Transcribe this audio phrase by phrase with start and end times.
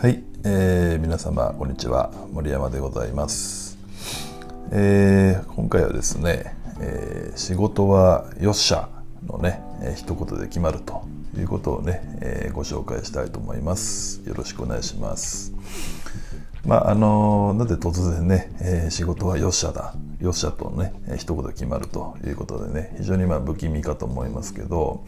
[0.00, 2.12] はい、えー、皆様こんにちは。
[2.32, 3.76] 森山でございます、
[4.70, 8.88] えー、今回はですね、えー、仕事はよっしゃ
[9.26, 11.02] のね、えー、一言で決まると
[11.36, 14.22] いうことをね、えー、ご紹介したいと思います。
[14.24, 15.52] よろしくお願いします。
[16.64, 25.04] まああのなんで突然ね、えー、仕事はよっしゃだよっしゃとね一言決まるということでね非常にまあ不気味かと思いますけど、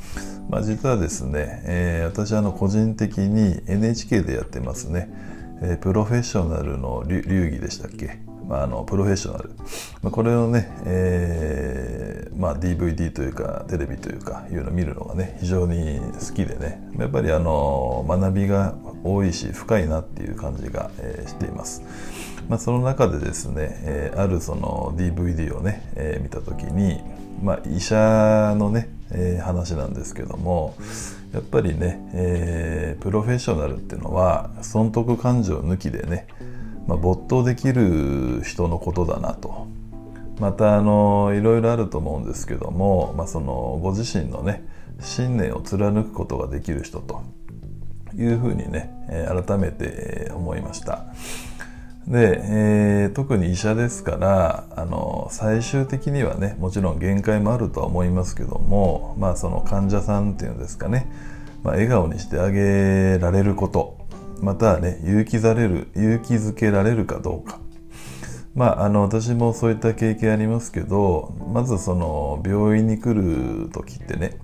[0.49, 5.11] まあ、実はですね、えー、私あの個人的に NHK でやってますね、
[5.63, 8.21] えー、プロフェッショナルの流儀でしたっけ？
[8.47, 9.51] まあ、あのプロフェッショナル、
[10.03, 16.83] まあ、これをね、えーまあ、DVD というかテレビというかいうのを見るのがね非常に好きでね。
[16.99, 18.75] やっぱりあの学びが
[19.05, 21.83] 多いし深いなっていう感じが、えー、しています。
[22.49, 27.01] まあ、その中でですね、えー、あるその DVD をね、えー、見た時に、
[27.43, 30.75] まあ、医者のね、えー、話なんですけども
[31.33, 36.27] やっぱりね、え、プロフェッショナルっていうのは損得感情抜きでね、
[36.89, 39.69] まあ、没頭できる人のことだなと
[40.41, 44.65] またあのいろいろあると思うんですけども、まあ、そのご自身のね
[45.01, 47.23] 信念を貫くことができる人と
[48.17, 48.91] いうふうにね、
[49.47, 51.05] 改めて思いました。
[52.11, 61.09] で、えー、特に医者ですからあの最終的にはねもちろん限界もあるとは思いますけどもまあその患者さんっていうんですかね、
[61.63, 63.97] まあ、笑顔にしてあげられること
[64.41, 67.61] またはね勇気ざれる勇気づけられるかどうか。
[68.53, 74.37] まああの私もそういった経験ありますけどまずその病院に来る時ってね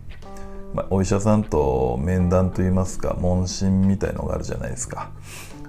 [0.74, 5.10] まあ、お医者さんと面談といいますか問診みたいのがあるじゃないですか。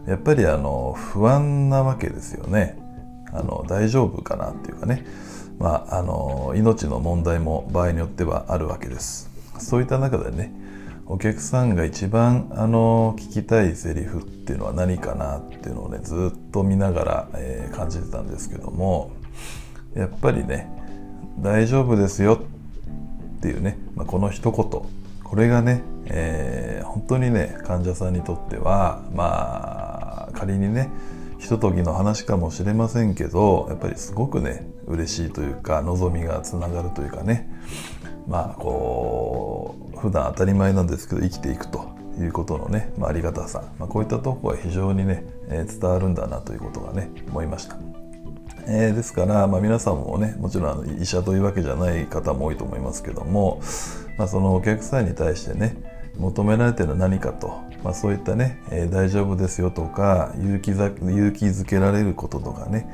[0.08, 2.78] やっぱりあの不安なわけですよね。
[3.34, 5.06] あの大丈夫かなっていうかね、
[5.60, 9.30] まあ、あの命の問題も場合によってはあるわけです。
[9.60, 10.54] そういった中でね
[11.08, 19.12] お客さんが一番あの聞きたいセリフっていうのは何かなっていうのをねずっと見ながら、えー、感じてたんですけども
[19.96, 20.70] やっぱりね
[21.40, 22.40] 「大丈夫ですよ」
[23.38, 24.82] っていうね、まあ、この一言。
[25.24, 29.87] これがね、えー、本当にね患者さんにとってはまあ
[30.38, 30.90] 仮にね
[31.40, 37.50] ひとときの話かもしれませんけどやっぱりすごくね嬉しいというか望みがつながるというかね
[38.28, 41.90] まあこう普段当たり前なんですけど生きていくと
[42.20, 47.78] いうことのね、まあ、ありがたさ、まあ、こういったとこは非常にね、えー、伝わるんだなということがね思いました。
[48.70, 53.62] えー、ですから、まあ、皆さんもねもちろん医者というわけじゃない方も多いと思いますけども、
[54.18, 55.78] まあ、そのお客さんに対してね
[56.18, 62.88] 求められてる何かとまあ、そういったね、えー、大丈夫ですよとか勇気勇気づけられることとかね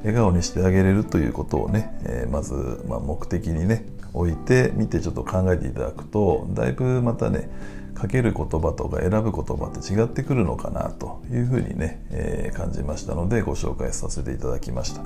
[0.00, 3.84] 笑顔にしてあげれるということをね、えー、まず、まあ、目的にね
[4.14, 7.50] 置いてみてちょっと考えていただくとだいぶまたね
[7.94, 15.02] かける言葉とか選ぶ言葉って違ってくるのかなというふうにね、えー、感じましたのでご紹介させていただきました。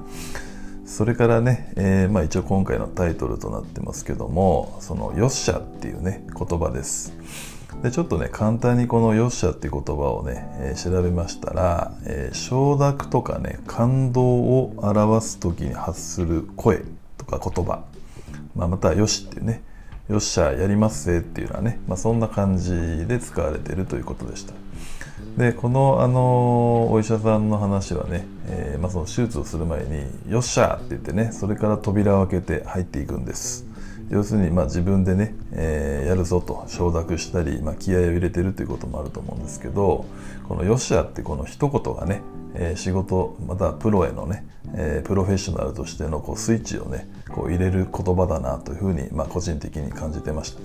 [0.84, 7.14] それからね、えー、まあ、一応今回のタイトルとなってますけどもその「よっしゃ」っていうね言葉です。
[7.82, 16.82] でちょっとね簡単にこの「よっしゃ」っていう言葉をね、えー、調べましたら、えー、承諾とかね感動を表す時に発する声
[17.18, 17.84] とか言葉、
[18.54, 19.62] まあ、または「よし」っていうね
[20.08, 24.52] 「よっしゃやりますぜ」っていうのはね、まあ、そんな感じで使われているということでした。
[25.36, 33.71] でこの、あのお医者さんの話はね、えーまあ、その手術をする前に「よっしゃ!」って言ってねそれから扉を開けて入っていくんです。
[34.12, 40.04] 要するにまあ自分でね、えー、やるぞと承諾したり、まあ、気合を入れてるということもあると思うんですけど
[40.46, 42.20] この「よっしゃ」ってこの一言がね、
[42.54, 50.60] えー、仕事またはプロへのね、えー、プロフェッショナルとしてのこうスイッチをねこう入れる言葉だなというふうに、まあ、個人的に感じてました。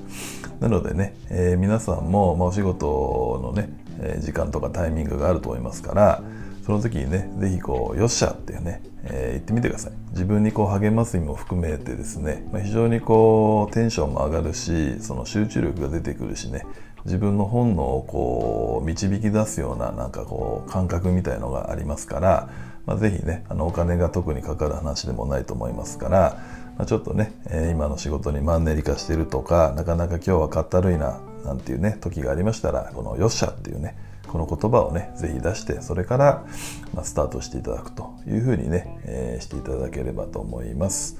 [0.59, 3.69] なのでね、えー、皆さんも、まあ、お仕事のね、
[4.01, 6.21] え時間とかタイミングがあると思いますから
[6.67, 9.93] その時にね是非こう「よっしゃ」っていうねえー、言ってみてください。
[10.11, 16.65] 自分にこう励ます意味も含めてですね、まあ、非常にこうテンションも上がるしその集中力が出てくるしね
[17.05, 22.49] 自分の本能をこう導き出すようななんかこう感覚みたいのがありますから、
[22.85, 26.37] まあ、ぜひねあのお金が特にかかる話でもないと思いますから、
[26.77, 33.95] まあ、ちょっとね、えー、今の仕事にマンネリ化してるとかなかなか今日はかったるいななんていうね時がありましたらこの「よっしゃ」っていうね
[34.27, 36.45] この言葉をねぜひ出してそれから、
[36.93, 41.17] まスタートしていただくというふうにね、えー、していただければと思います。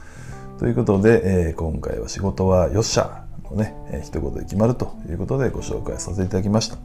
[0.59, 6.77] ということで、えー、今回は仕事はよっしゃのね、えー、一言で決まるということでご紹介させていただきました。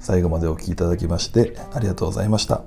[0.00, 2.62] 最後までお聴きいただきましてありがとうございました。